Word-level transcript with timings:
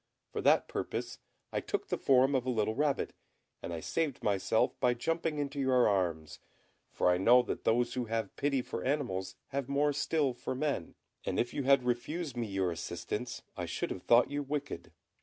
For 0.31 0.41
that 0.41 0.67
purpose 0.67 1.19
I 1.53 1.59
took 1.59 1.89
the 1.89 1.97
form 1.99 2.33
of 2.33 2.43
a 2.47 2.49
little 2.49 2.73
rabbit, 2.73 3.13
and 3.61 3.71
I 3.71 3.81
saved 3.81 4.23
myself 4.23 4.73
by 4.79 4.95
jumping 4.95 5.37
into 5.37 5.59
your 5.59 5.87
arms; 5.87 6.39
for 6.91 7.11
I 7.11 7.19
know 7.19 7.43
that 7.43 7.65
those 7.65 7.93
who 7.93 8.05
have 8.05 8.35
pity 8.35 8.63
for 8.63 8.83
animals 8.83 9.35
have 9.49 9.69
more 9.69 9.93
still 9.93 10.33
for 10.33 10.55
men; 10.55 10.95
and 11.23 11.39
if 11.39 11.53
you 11.53 11.65
had 11.65 11.83
refused 11.83 12.35
me 12.35 12.47
your 12.47 12.71
assistance 12.71 13.43
I 13.55 13.67
should 13.67 13.91
have 13.91 14.01
thought 14.01 14.31
you 14.31 14.41
wicked. 14.41 14.91